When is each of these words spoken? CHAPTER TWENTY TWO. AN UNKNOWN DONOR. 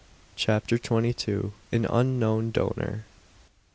CHAPTER 0.35 0.79
TWENTY 0.79 1.13
TWO. 1.13 1.53
AN 1.71 1.85
UNKNOWN 1.85 2.49
DONOR. 2.49 3.05